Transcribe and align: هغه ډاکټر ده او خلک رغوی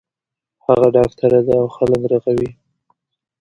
هغه 0.65 0.87
ډاکټر 0.97 1.31
ده 1.47 1.53
او 1.61 1.67
خلک 1.75 2.01
رغوی 2.11 2.49